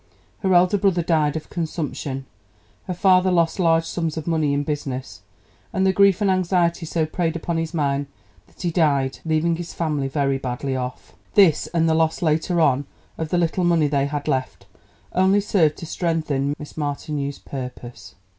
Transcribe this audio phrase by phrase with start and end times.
[0.39, 2.25] Her elder brother died of consumption,
[2.87, 5.21] her father lost large sums of money in business,
[5.71, 8.07] and the grief and anxiety so preyed upon his mind
[8.47, 11.13] that he died, leaving his family very badly off.
[11.35, 12.87] This, and the loss later on
[13.19, 14.65] of the little money they had left,
[15.13, 18.15] only served to strengthen Miss Martineau's purpose.